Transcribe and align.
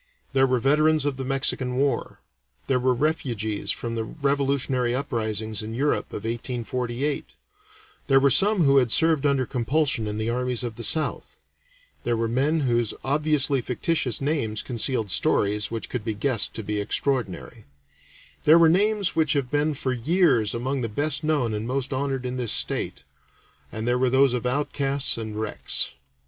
There 0.33 0.47
were 0.47 0.57
veterans 0.57 1.05
of 1.05 1.17
the 1.17 1.23
Mexican 1.23 1.75
War; 1.75 2.21
there 2.65 2.79
were 2.79 2.95
refugees 2.95 3.69
from 3.69 3.93
the 3.93 4.03
revolutionary 4.03 4.95
uprisings 4.95 5.61
in 5.61 5.75
Europe 5.75 6.07
of 6.07 6.23
1848; 6.23 7.35
there 8.07 8.19
were 8.19 8.31
some 8.31 8.63
who 8.63 8.77
had 8.77 8.91
served 8.91 9.27
under 9.27 9.45
compulsion 9.45 10.07
in 10.07 10.17
the 10.17 10.27
armies 10.27 10.63
of 10.63 10.75
the 10.75 10.83
South; 10.83 11.39
there 12.03 12.17
were 12.17 12.27
men 12.27 12.61
whose 12.61 12.95
obviously 13.03 13.61
fictitious 13.61 14.19
names 14.21 14.63
concealed 14.63 15.11
stories 15.11 15.69
which 15.69 15.87
could 15.87 16.03
be 16.03 16.15
guessed 16.15 16.55
to 16.55 16.63
be 16.63 16.81
extraordinary; 16.81 17.65
there 18.45 18.57
were 18.57 18.69
names 18.69 19.15
which 19.15 19.33
have 19.33 19.51
been 19.51 19.75
for 19.75 19.93
years 19.93 20.55
among 20.55 20.81
the 20.81 20.89
best 20.89 21.23
known 21.23 21.53
and 21.53 21.67
most 21.67 21.93
honored 21.93 22.25
in 22.25 22.37
this 22.37 22.51
state; 22.51 23.03
and 23.71 23.87
there 23.87 23.99
were 23.99 24.09
those 24.09 24.33
of 24.33 24.47
outcasts 24.47 25.15
and 25.15 25.39
wrecks. 25.39 25.91